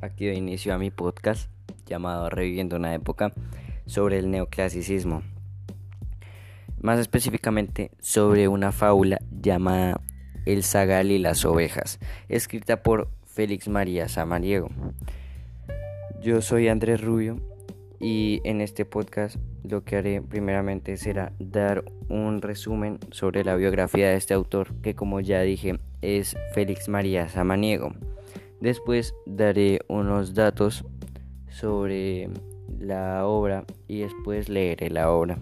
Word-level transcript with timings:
Aquí 0.00 0.26
doy 0.26 0.36
inicio 0.36 0.74
a 0.74 0.78
mi 0.78 0.90
podcast 0.90 1.50
llamado 1.86 2.30
Reviviendo 2.30 2.76
una 2.76 2.94
época 2.94 3.32
sobre 3.86 4.18
el 4.18 4.30
neoclasicismo. 4.30 5.22
Más 6.80 6.98
específicamente 6.98 7.90
sobre 8.00 8.48
una 8.48 8.72
fábula 8.72 9.18
llamada 9.30 10.00
El 10.44 10.62
Zagal 10.62 11.10
y 11.10 11.18
las 11.18 11.44
ovejas, 11.44 11.98
escrita 12.28 12.82
por 12.82 13.08
Félix 13.24 13.68
María 13.68 14.08
Samaniego. 14.08 14.68
Yo 16.22 16.42
soy 16.42 16.68
Andrés 16.68 17.00
Rubio 17.00 17.40
y 18.00 18.40
en 18.44 18.60
este 18.60 18.84
podcast 18.84 19.36
lo 19.62 19.84
que 19.84 19.96
haré 19.96 20.22
primeramente 20.22 20.96
será 20.96 21.32
dar 21.38 21.84
un 22.08 22.42
resumen 22.42 22.98
sobre 23.10 23.44
la 23.44 23.56
biografía 23.56 24.10
de 24.10 24.16
este 24.16 24.34
autor 24.34 24.74
que 24.82 24.94
como 24.94 25.20
ya 25.20 25.40
dije 25.42 25.78
es 26.02 26.36
Félix 26.52 26.88
María 26.88 27.28
Samaniego. 27.28 27.92
Después 28.60 29.14
daré 29.26 29.80
unos 29.88 30.34
datos 30.34 30.84
sobre 31.50 32.30
la 32.78 33.26
obra 33.26 33.64
y 33.86 34.00
después 34.00 34.48
leeré 34.48 34.90
la 34.90 35.10
obra. 35.10 35.38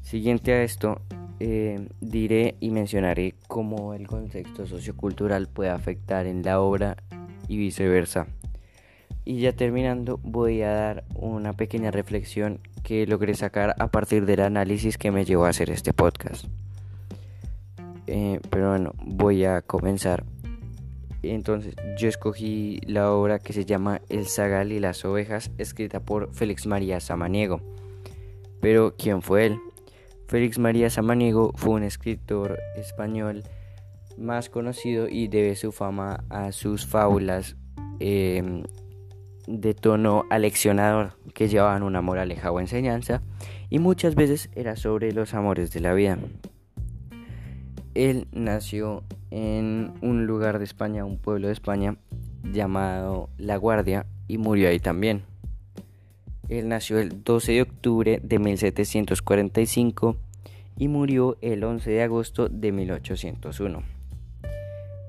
Siguiente 0.00 0.52
a 0.52 0.62
esto, 0.62 1.00
eh, 1.40 1.88
diré 2.00 2.56
y 2.60 2.70
mencionaré 2.70 3.34
cómo 3.46 3.94
el 3.94 4.06
contexto 4.06 4.66
sociocultural 4.66 5.48
puede 5.48 5.70
afectar 5.70 6.26
en 6.26 6.42
la 6.42 6.60
obra 6.60 6.96
y 7.46 7.56
viceversa. 7.56 8.26
Y 9.24 9.40
ya 9.40 9.52
terminando, 9.52 10.18
voy 10.22 10.62
a 10.62 10.72
dar 10.72 11.04
una 11.14 11.52
pequeña 11.52 11.90
reflexión 11.90 12.60
que 12.82 13.06
logré 13.06 13.34
sacar 13.34 13.74
a 13.78 13.88
partir 13.88 14.24
del 14.24 14.40
análisis 14.40 14.96
que 14.96 15.10
me 15.10 15.26
llevó 15.26 15.44
a 15.44 15.50
hacer 15.50 15.68
este 15.68 15.92
podcast. 15.92 16.46
Eh, 18.06 18.40
pero 18.48 18.70
bueno, 18.70 18.94
voy 19.04 19.44
a 19.44 19.60
comenzar 19.60 20.24
entonces 21.22 21.74
yo 21.98 22.08
escogí 22.08 22.80
la 22.86 23.12
obra 23.12 23.38
que 23.38 23.52
se 23.52 23.64
llama 23.64 24.00
El 24.08 24.26
Zagal 24.26 24.72
y 24.72 24.80
las 24.80 25.04
ovejas, 25.04 25.50
escrita 25.58 26.00
por 26.00 26.32
Félix 26.32 26.66
María 26.66 27.00
Samaniego. 27.00 27.60
Pero 28.60 28.94
¿quién 28.96 29.22
fue 29.22 29.46
él? 29.46 29.58
Félix 30.28 30.58
María 30.58 30.90
Samaniego 30.90 31.52
fue 31.56 31.74
un 31.74 31.82
escritor 31.82 32.58
español 32.76 33.42
más 34.18 34.50
conocido 34.50 35.08
y 35.08 35.28
debe 35.28 35.56
su 35.56 35.72
fama 35.72 36.24
a 36.28 36.52
sus 36.52 36.86
fábulas 36.86 37.56
em, 38.00 38.62
de 39.46 39.74
tono 39.74 40.24
aleccionador 40.30 41.14
que 41.34 41.48
llevaban 41.48 41.82
una 41.82 42.02
moraleja 42.02 42.50
o 42.50 42.60
enseñanza 42.60 43.22
y 43.70 43.78
muchas 43.78 44.14
veces 44.14 44.50
era 44.54 44.76
sobre 44.76 45.12
los 45.12 45.34
amores 45.34 45.72
de 45.72 45.80
la 45.80 45.94
vida. 45.94 46.18
Él 47.94 48.28
nació 48.32 49.04
en 49.30 49.92
un 50.02 50.26
lugar 50.26 50.58
de 50.58 50.64
España, 50.64 51.04
un 51.04 51.18
pueblo 51.18 51.48
de 51.48 51.52
España 51.52 51.96
llamado 52.42 53.28
La 53.36 53.56
Guardia 53.56 54.06
y 54.26 54.38
murió 54.38 54.68
ahí 54.68 54.80
también. 54.80 55.24
Él 56.48 56.68
nació 56.68 56.98
el 56.98 57.22
12 57.24 57.52
de 57.52 57.62
octubre 57.62 58.20
de 58.22 58.38
1745 58.38 60.16
y 60.78 60.88
murió 60.88 61.36
el 61.42 61.62
11 61.62 61.90
de 61.90 62.02
agosto 62.02 62.48
de 62.48 62.72
1801. 62.72 63.82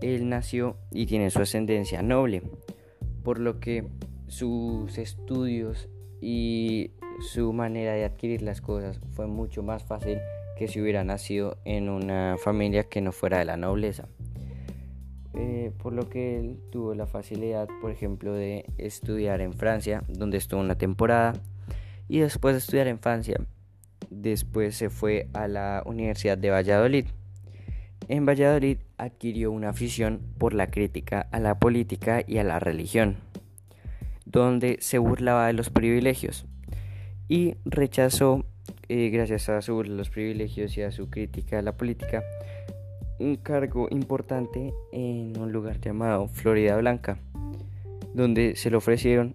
Él 0.01 0.29
nació 0.29 0.75
y 0.91 1.05
tiene 1.05 1.29
su 1.29 1.41
ascendencia 1.41 2.01
noble, 2.01 2.43
por 3.23 3.39
lo 3.39 3.59
que 3.59 3.87
sus 4.27 4.97
estudios 4.97 5.89
y 6.21 6.91
su 7.33 7.53
manera 7.53 7.93
de 7.93 8.05
adquirir 8.05 8.41
las 8.41 8.61
cosas 8.61 8.99
fue 9.11 9.27
mucho 9.27 9.63
más 9.63 9.83
fácil 9.83 10.19
que 10.59 10.67
si 10.67 10.81
hubiera 10.81 11.05
nacido 11.05 11.57
en 11.63 11.87
una 11.87 12.35
familia 12.37 12.83
que 12.83 12.99
no 12.99 13.13
fuera 13.13 13.39
de 13.39 13.45
la 13.45 13.55
nobleza. 13.55 14.09
Eh, 15.33 15.71
por 15.81 15.93
lo 15.93 16.09
que 16.09 16.37
él 16.37 16.59
tuvo 16.69 16.93
la 16.95 17.07
facilidad, 17.07 17.69
por 17.79 17.91
ejemplo, 17.91 18.33
de 18.33 18.65
estudiar 18.77 19.39
en 19.39 19.53
Francia, 19.53 20.03
donde 20.09 20.37
estuvo 20.37 20.59
una 20.59 20.77
temporada, 20.77 21.31
y 22.09 22.19
después 22.19 22.55
de 22.55 22.59
estudiar 22.59 22.87
en 22.87 22.99
Francia, 22.99 23.39
después 24.09 24.75
se 24.75 24.89
fue 24.89 25.29
a 25.31 25.47
la 25.47 25.81
Universidad 25.85 26.37
de 26.37 26.49
Valladolid. 26.49 27.05
En 28.09 28.25
Valladolid 28.25 28.79
adquirió 28.97 29.53
una 29.53 29.69
afición 29.69 30.19
por 30.37 30.53
la 30.53 30.67
crítica 30.67 31.29
a 31.31 31.39
la 31.39 31.57
política 31.57 32.21
y 32.27 32.39
a 32.39 32.43
la 32.43 32.59
religión, 32.59 33.15
donde 34.25 34.75
se 34.81 34.97
burlaba 34.97 35.47
de 35.47 35.53
los 35.53 35.69
privilegios 35.69 36.45
y 37.29 37.55
rechazó 37.63 38.43
eh, 38.89 39.09
gracias 39.09 39.49
a 39.49 39.61
su, 39.61 39.83
los 39.83 40.09
privilegios 40.09 40.77
y 40.77 40.81
a 40.81 40.91
su 40.91 41.09
crítica 41.09 41.59
a 41.59 41.61
la 41.61 41.77
política, 41.77 42.23
un 43.19 43.35
cargo 43.35 43.87
importante 43.91 44.73
en 44.91 45.39
un 45.39 45.51
lugar 45.51 45.79
llamado 45.79 46.27
Florida 46.27 46.75
Blanca, 46.77 47.19
donde 48.13 48.55
se 48.55 48.71
le 48.71 48.77
ofrecieron 48.77 49.33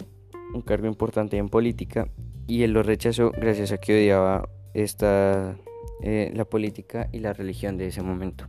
un 0.55 0.63
cargo 0.63 0.87
importante 0.87 1.37
en 1.37 1.49
política 1.49 2.09
y 2.47 2.63
él 2.63 2.73
lo 2.73 2.83
rechazó 2.83 3.31
gracias 3.31 3.73
a 3.73 3.79
que 3.79 3.95
odiaba 3.95 4.49
esta, 4.75 5.57
eh, 6.03 6.33
la 6.35 6.45
política 6.45 7.09
y 7.13 7.21
la 7.21 7.33
religión 7.33 7.77
de 7.77 7.87
ese 7.87 8.03
momento. 8.03 8.47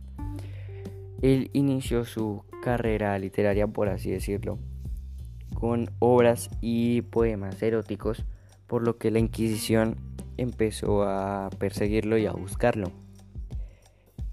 Él 1.22 1.50
inició 1.52 2.04
su 2.04 2.44
carrera 2.62 3.18
literaria, 3.18 3.66
por 3.66 3.88
así 3.88 4.10
decirlo, 4.10 4.58
con 5.54 5.90
obras 5.98 6.50
y 6.60 7.02
poemas 7.02 7.62
eróticos, 7.62 8.24
por 8.66 8.82
lo 8.82 8.98
que 8.98 9.10
la 9.10 9.18
Inquisición 9.18 9.96
empezó 10.36 11.02
a 11.02 11.50
perseguirlo 11.58 12.18
y 12.18 12.26
a 12.26 12.32
buscarlo. 12.32 12.90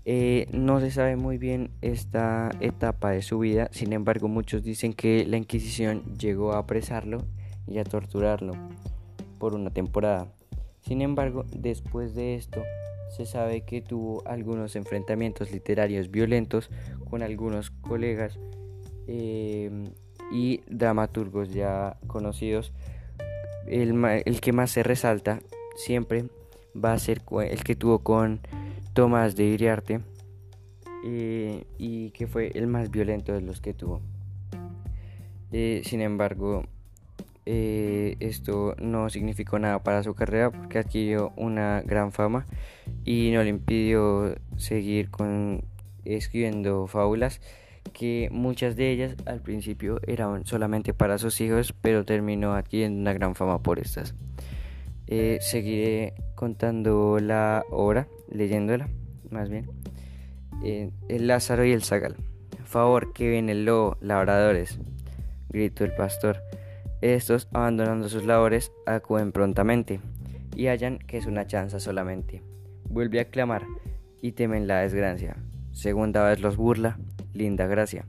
Eh, 0.05 0.47
no 0.51 0.81
se 0.81 0.91
sabe 0.91 1.15
muy 1.15 1.37
bien 1.37 1.71
esta 1.81 2.51
etapa 2.59 3.11
de 3.11 3.21
su 3.21 3.39
vida, 3.39 3.69
sin 3.71 3.93
embargo 3.93 4.27
muchos 4.27 4.63
dicen 4.63 4.93
que 4.93 5.25
la 5.25 5.37
Inquisición 5.37 6.17
llegó 6.17 6.53
a 6.53 6.59
apresarlo 6.59 7.19
y 7.67 7.77
a 7.77 7.85
torturarlo 7.85 8.53
por 9.39 9.55
una 9.55 9.69
temporada. 9.69 10.27
Sin 10.81 11.01
embargo, 11.01 11.45
después 11.55 12.13
de 12.15 12.35
esto, 12.35 12.61
se 13.15 13.25
sabe 13.25 13.61
que 13.61 13.81
tuvo 13.81 14.23
algunos 14.25 14.75
enfrentamientos 14.75 15.51
literarios 15.51 16.11
violentos 16.11 16.69
con 17.09 17.21
algunos 17.21 17.69
colegas 17.69 18.39
eh, 19.07 19.71
y 20.31 20.61
dramaturgos 20.67 21.53
ya 21.53 21.97
conocidos. 22.07 22.73
El, 23.67 24.03
el 24.25 24.41
que 24.41 24.53
más 24.53 24.71
se 24.71 24.83
resalta 24.83 25.39
siempre 25.75 26.25
va 26.75 26.93
a 26.93 26.99
ser 26.99 27.21
el 27.49 27.63
que 27.63 27.75
tuvo 27.75 27.99
con 27.99 28.41
Tomás 28.93 29.35
de 29.35 29.45
Iriarte 29.45 30.01
eh, 31.05 31.65
y 31.77 32.11
que 32.11 32.27
fue 32.27 32.51
el 32.55 32.67
más 32.67 32.89
violento 32.89 33.33
de 33.33 33.41
los 33.41 33.61
que 33.61 33.73
tuvo. 33.73 34.01
Eh, 35.51 35.81
sin 35.85 36.01
embargo, 36.01 36.63
eh, 37.45 38.15
esto 38.19 38.75
no 38.79 39.09
significó 39.09 39.59
nada 39.59 39.83
para 39.83 40.03
su 40.03 40.15
carrera 40.15 40.49
porque 40.49 40.79
adquirió 40.79 41.33
una 41.35 41.81
gran 41.81 42.11
fama 42.11 42.45
y 43.03 43.31
no 43.31 43.43
le 43.43 43.49
impidió 43.49 44.35
seguir 44.57 45.09
escribiendo 46.05 46.87
fábulas 46.87 47.41
que 47.91 48.29
muchas 48.31 48.75
de 48.75 48.91
ellas 48.91 49.15
al 49.25 49.41
principio 49.41 49.99
eran 50.07 50.45
solamente 50.45 50.93
para 50.93 51.17
sus 51.17 51.41
hijos 51.41 51.73
pero 51.81 52.05
terminó 52.05 52.53
adquiriendo 52.53 52.99
una 52.99 53.13
gran 53.13 53.35
fama 53.35 53.61
por 53.61 53.79
estas. 53.79 54.15
Eh, 55.07 55.37
seguiré 55.41 56.13
contando 56.35 57.19
la 57.19 57.65
obra, 57.69 58.07
leyéndola, 58.29 58.89
más 59.29 59.49
bien. 59.49 59.69
Eh, 60.63 60.91
el 61.09 61.27
Lázaro 61.27 61.65
y 61.65 61.71
el 61.71 61.83
Zagal. 61.83 62.15
Favor, 62.63 63.13
que 63.13 63.29
viene 63.29 63.51
el 63.51 63.65
lobo, 63.65 63.97
labradores, 64.01 64.79
gritó 65.49 65.83
el 65.83 65.93
pastor. 65.93 66.41
Estos, 67.01 67.49
abandonando 67.51 68.07
sus 68.07 68.25
labores, 68.25 68.71
acuden 68.85 69.31
prontamente 69.33 69.99
y 70.55 70.67
hallan 70.67 70.99
que 70.99 71.17
es 71.17 71.25
una 71.25 71.45
chanza 71.45 71.79
solamente. 71.79 72.41
Vuelve 72.85 73.19
a 73.19 73.29
clamar 73.29 73.63
y 74.21 74.31
temen 74.31 74.67
la 74.67 74.79
desgracia. 74.79 75.35
Segunda 75.73 76.23
vez 76.27 76.39
los 76.39 76.55
burla, 76.55 76.97
linda 77.33 77.67
gracia. 77.67 78.05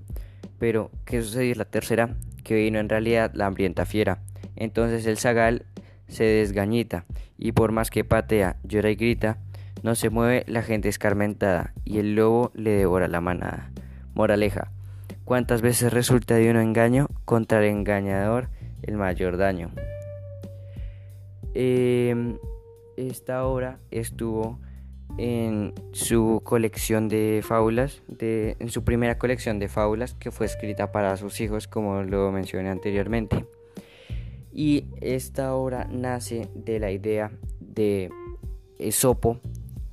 Pero, 0.58 0.90
¿qué 1.04 1.22
sucedió 1.22 1.54
la 1.56 1.64
tercera? 1.64 2.16
Que 2.42 2.54
vino 2.54 2.78
en 2.78 2.88
realidad 2.88 3.32
la 3.34 3.46
hambrienta 3.46 3.86
fiera. 3.86 4.20
Entonces 4.56 5.06
el 5.06 5.18
zagal 5.18 5.66
se 6.08 6.24
desgañita, 6.24 7.06
y 7.38 7.52
por 7.52 7.72
más 7.72 7.90
que 7.90 8.04
patea, 8.04 8.56
llora 8.62 8.90
y 8.90 8.94
grita, 8.94 9.38
no 9.82 9.94
se 9.94 10.10
mueve 10.10 10.44
la 10.46 10.62
gente 10.62 10.88
escarmentada, 10.88 11.74
y 11.84 11.98
el 11.98 12.14
lobo 12.14 12.52
le 12.54 12.70
devora 12.70 13.08
la 13.08 13.20
manada. 13.20 13.70
Moraleja, 14.14 14.70
¿cuántas 15.24 15.60
veces 15.60 15.92
resulta 15.92 16.36
de 16.36 16.50
un 16.50 16.56
engaño 16.56 17.08
contra 17.24 17.58
el 17.58 17.64
engañador 17.64 18.48
el 18.82 18.96
mayor 18.96 19.36
daño? 19.36 19.70
Em, 21.54 22.38
esta 22.96 23.44
obra 23.44 23.78
estuvo 23.90 24.58
en 25.18 25.72
su 25.92 26.40
colección 26.44 27.08
de 27.08 27.42
fábulas, 27.44 28.02
de, 28.08 28.56
en 28.58 28.68
su 28.68 28.84
primera 28.84 29.18
colección 29.18 29.58
de 29.58 29.68
fábulas 29.68 30.14
que 30.14 30.30
fue 30.30 30.46
escrita 30.46 30.92
para 30.92 31.16
sus 31.16 31.40
hijos, 31.40 31.68
como 31.68 32.02
lo 32.02 32.32
mencioné 32.32 32.70
anteriormente. 32.70 33.46
Y 34.52 34.86
esta 35.00 35.54
obra 35.54 35.86
nace 35.90 36.48
de 36.54 36.78
la 36.78 36.90
idea 36.90 37.30
de 37.60 38.10
Esopo, 38.78 39.40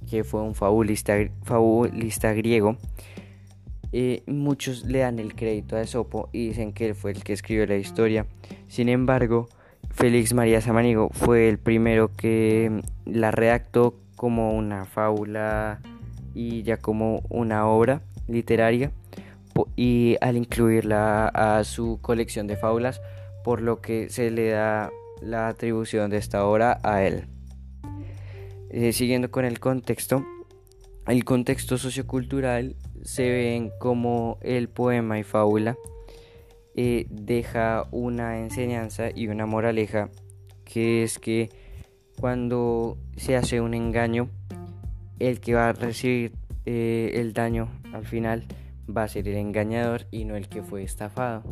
que 0.09 0.23
fue 0.23 0.41
un 0.41 0.55
fabulista, 0.55 1.15
fabulista 1.43 2.33
griego, 2.33 2.77
Eh, 3.93 4.23
muchos 4.25 4.85
le 4.85 4.99
dan 4.99 5.19
el 5.19 5.35
crédito 5.35 5.75
a 5.75 5.81
Esopo 5.81 6.29
y 6.31 6.47
dicen 6.47 6.71
que 6.71 6.85
él 6.85 6.95
fue 6.95 7.11
el 7.11 7.25
que 7.25 7.33
escribió 7.33 7.65
la 7.65 7.75
historia. 7.75 8.25
Sin 8.69 8.87
embargo, 8.87 9.49
Félix 9.89 10.33
María 10.33 10.61
Samanigo 10.61 11.09
fue 11.11 11.49
el 11.49 11.57
primero 11.57 12.09
que 12.15 12.81
la 13.05 13.31
redactó 13.31 13.95
como 14.15 14.53
una 14.53 14.85
fábula 14.85 15.79
y 16.33 16.63
ya 16.63 16.77
como 16.77 17.23
una 17.29 17.67
obra 17.67 18.01
literaria 18.27 18.91
y 19.75 20.17
al 20.21 20.37
incluirla 20.37 21.27
a 21.27 21.63
su 21.63 21.99
colección 22.01 22.47
de 22.47 22.55
fábulas 22.55 23.01
por 23.43 23.61
lo 23.61 23.81
que 23.81 24.09
se 24.09 24.31
le 24.31 24.49
da 24.49 24.91
la 25.21 25.47
atribución 25.47 26.09
de 26.09 26.17
esta 26.17 26.45
obra 26.45 26.79
a 26.83 27.03
él. 27.03 27.25
Eh, 28.69 28.93
siguiendo 28.93 29.31
con 29.31 29.45
el 29.45 29.59
contexto, 29.59 30.25
el 31.07 31.25
contexto 31.25 31.77
sociocultural 31.77 32.75
se 33.03 33.29
ven 33.29 33.71
como 33.79 34.37
el 34.41 34.69
poema 34.69 35.19
y 35.19 35.23
fábula 35.23 35.77
eh, 36.75 37.05
deja 37.09 37.87
una 37.91 38.39
enseñanza 38.39 39.09
y 39.13 39.27
una 39.27 39.45
moraleja 39.45 40.09
que 40.63 41.03
es 41.03 41.19
que 41.19 41.49
cuando 42.19 42.97
se 43.15 43.35
hace 43.35 43.61
un 43.61 43.73
engaño 43.73 44.29
el 45.19 45.39
que 45.39 45.53
va 45.53 45.69
a 45.69 45.73
recibir 45.73 46.33
eh, 46.65 47.11
el 47.15 47.33
daño 47.33 47.69
al 47.93 48.05
final 48.05 48.43
va 48.95 49.03
a 49.03 49.07
ser 49.07 49.27
el 49.27 49.35
engañador 49.35 50.05
y 50.11 50.25
no 50.25 50.35
el 50.35 50.47
que 50.47 50.63
fue 50.63 50.83
estafado. 50.83 51.43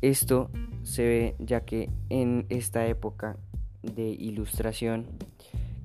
Esto 0.00 0.50
se 0.82 1.02
ve 1.04 1.34
ya 1.38 1.62
que 1.62 1.90
en 2.08 2.46
esta 2.48 2.86
época 2.86 3.36
de 3.82 4.08
ilustración 4.08 5.06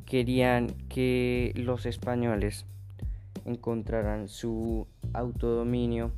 querían 0.05 0.67
que 0.89 1.53
los 1.55 1.85
españoles 1.85 2.65
encontraran 3.45 4.27
su 4.27 4.87
autodominio 5.13 6.11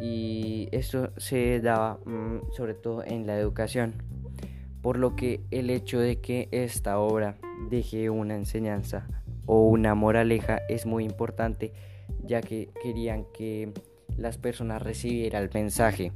y 0.00 0.68
esto 0.72 1.12
se 1.18 1.60
daba 1.60 1.98
mm, 2.04 2.52
sobre 2.56 2.74
todo 2.74 3.04
en 3.04 3.26
la 3.26 3.38
educación 3.38 3.94
por 4.82 4.98
lo 4.98 5.16
que 5.16 5.40
el 5.50 5.70
hecho 5.70 5.98
de 5.98 6.20
que 6.20 6.48
esta 6.52 6.98
obra 6.98 7.36
deje 7.70 8.10
una 8.10 8.34
enseñanza 8.34 9.06
o 9.46 9.66
una 9.66 9.94
moraleja 9.94 10.60
es 10.68 10.86
muy 10.86 11.04
importante 11.04 11.72
ya 12.24 12.40
que 12.40 12.70
querían 12.82 13.24
que 13.32 13.72
las 14.16 14.38
personas 14.38 14.82
recibieran 14.82 15.42
el 15.42 15.50
mensaje 15.52 16.12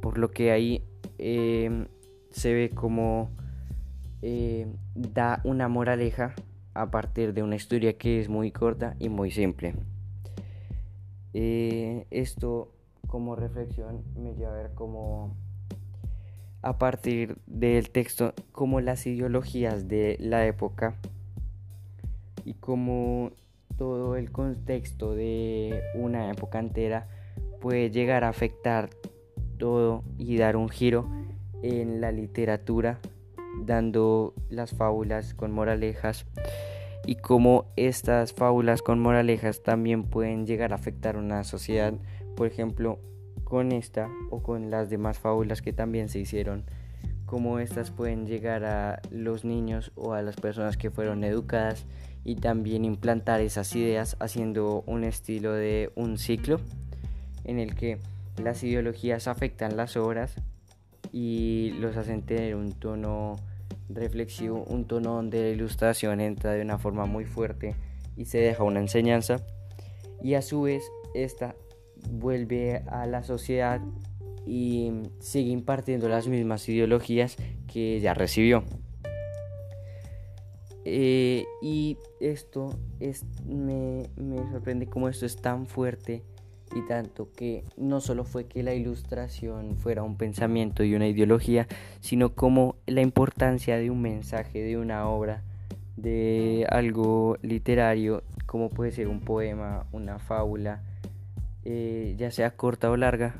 por 0.00 0.18
lo 0.18 0.30
que 0.30 0.50
ahí 0.50 0.82
em, 1.18 1.86
se 2.30 2.54
ve 2.54 2.70
como 2.70 3.30
eh, 4.22 4.66
da 4.94 5.40
una 5.44 5.68
moraleja 5.68 6.34
a 6.74 6.90
partir 6.90 7.34
de 7.34 7.42
una 7.42 7.56
historia 7.56 7.96
que 7.98 8.20
es 8.20 8.28
muy 8.28 8.52
corta 8.52 8.94
y 8.98 9.08
muy 9.08 9.30
simple. 9.30 9.74
Eh, 11.34 12.06
esto 12.10 12.72
como 13.06 13.36
reflexión 13.36 14.02
me 14.16 14.34
lleva 14.34 14.52
a 14.52 14.56
ver 14.56 14.74
como 14.74 15.36
a 16.62 16.78
partir 16.78 17.36
del 17.46 17.90
texto 17.90 18.34
como 18.52 18.80
las 18.80 19.06
ideologías 19.06 19.88
de 19.88 20.16
la 20.20 20.46
época 20.46 20.96
y 22.44 22.54
como 22.54 23.32
todo 23.76 24.16
el 24.16 24.32
contexto 24.32 25.14
de 25.14 25.82
una 25.94 26.30
época 26.30 26.58
entera 26.58 27.08
puede 27.60 27.90
llegar 27.90 28.24
a 28.24 28.28
afectar 28.28 28.90
todo 29.58 30.02
y 30.18 30.36
dar 30.36 30.56
un 30.56 30.68
giro 30.68 31.08
en 31.62 32.00
la 32.00 32.12
literatura 32.12 32.98
dando 33.64 34.34
las 34.50 34.72
fábulas 34.72 35.34
con 35.34 35.52
moralejas 35.52 36.26
y 37.06 37.16
cómo 37.16 37.66
estas 37.76 38.32
fábulas 38.32 38.82
con 38.82 39.00
moralejas 39.00 39.62
también 39.62 40.04
pueden 40.04 40.46
llegar 40.46 40.72
a 40.72 40.76
afectar 40.76 41.16
una 41.16 41.44
sociedad, 41.44 41.94
por 42.36 42.46
ejemplo, 42.46 42.98
con 43.48 43.72
esta 43.72 44.10
o 44.28 44.42
con 44.42 44.70
las 44.70 44.90
demás 44.90 45.18
fábulas 45.18 45.62
que 45.62 45.72
también 45.72 46.10
se 46.10 46.18
hicieron, 46.18 46.64
cómo 47.24 47.60
estas 47.60 47.90
pueden 47.90 48.26
llegar 48.26 48.64
a 48.66 49.00
los 49.10 49.42
niños 49.42 49.90
o 49.94 50.12
a 50.12 50.20
las 50.20 50.36
personas 50.36 50.76
que 50.76 50.90
fueron 50.90 51.24
educadas 51.24 51.86
y 52.24 52.36
también 52.36 52.84
implantar 52.84 53.40
esas 53.40 53.74
ideas 53.74 54.18
haciendo 54.20 54.84
un 54.86 55.02
estilo 55.02 55.54
de 55.54 55.90
un 55.94 56.18
ciclo 56.18 56.60
en 57.44 57.58
el 57.58 57.74
que 57.74 57.98
las 58.36 58.62
ideologías 58.62 59.28
afectan 59.28 59.78
las 59.78 59.96
obras 59.96 60.34
y 61.10 61.72
los 61.80 61.96
hacen 61.96 62.20
tener 62.20 62.54
un 62.54 62.72
tono 62.72 63.36
reflexivo, 63.88 64.62
un 64.68 64.84
tono 64.86 65.14
donde 65.14 65.40
la 65.40 65.48
ilustración 65.48 66.20
entra 66.20 66.52
de 66.52 66.60
una 66.60 66.76
forma 66.76 67.06
muy 67.06 67.24
fuerte 67.24 67.76
y 68.14 68.26
se 68.26 68.38
deja 68.38 68.62
una 68.62 68.80
enseñanza. 68.80 69.36
Y 70.22 70.34
a 70.34 70.42
su 70.42 70.62
vez 70.62 70.82
esta 71.14 71.54
vuelve 72.10 72.82
a 72.88 73.06
la 73.06 73.22
sociedad 73.22 73.80
y 74.46 74.92
sigue 75.20 75.50
impartiendo 75.50 76.08
las 76.08 76.26
mismas 76.26 76.68
ideologías 76.68 77.36
que 77.66 78.00
ya 78.00 78.14
recibió. 78.14 78.64
Eh, 80.84 81.44
y 81.60 81.98
esto 82.18 82.78
es, 82.98 83.24
me, 83.46 84.08
me 84.16 84.38
sorprende 84.50 84.86
cómo 84.86 85.08
esto 85.08 85.26
es 85.26 85.36
tan 85.36 85.66
fuerte 85.66 86.22
y 86.74 86.86
tanto 86.86 87.30
que 87.32 87.64
no 87.76 88.00
solo 88.00 88.24
fue 88.24 88.46
que 88.46 88.62
la 88.62 88.74
ilustración 88.74 89.76
fuera 89.76 90.02
un 90.02 90.16
pensamiento 90.16 90.84
y 90.84 90.94
una 90.94 91.06
ideología, 91.06 91.66
sino 92.00 92.34
como 92.34 92.76
la 92.86 93.02
importancia 93.02 93.76
de 93.76 93.90
un 93.90 94.00
mensaje, 94.02 94.62
de 94.62 94.78
una 94.78 95.08
obra, 95.08 95.42
de 95.96 96.66
algo 96.70 97.36
literario, 97.42 98.22
como 98.46 98.70
puede 98.70 98.92
ser 98.92 99.08
un 99.08 99.20
poema, 99.20 99.86
una 99.92 100.18
fábula, 100.18 100.82
eh, 101.64 102.14
ya 102.18 102.30
sea 102.30 102.50
corta 102.52 102.90
o 102.90 102.96
larga, 102.96 103.36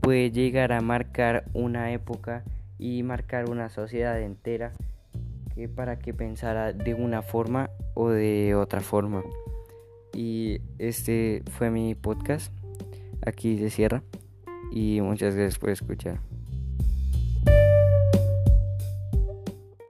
puede 0.00 0.30
llegar 0.30 0.72
a 0.72 0.80
marcar 0.80 1.44
una 1.52 1.92
época 1.92 2.44
y 2.78 3.02
marcar 3.02 3.48
una 3.48 3.70
sociedad 3.70 4.20
entera 4.20 4.72
que 5.54 5.68
para 5.68 5.98
que 5.98 6.12
pensara 6.12 6.72
de 6.72 6.94
una 6.94 7.22
forma 7.22 7.70
o 7.94 8.10
de 8.10 8.54
otra 8.54 8.80
forma. 8.80 9.22
Y 10.12 10.60
este 10.78 11.42
fue 11.50 11.70
mi 11.70 11.94
podcast. 11.94 12.52
Aquí 13.24 13.58
se 13.58 13.70
cierra. 13.70 14.02
Y 14.72 15.00
muchas 15.00 15.34
gracias 15.34 15.58
por 15.58 15.70
escuchar. 15.70 16.18